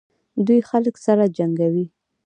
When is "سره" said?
1.05-1.23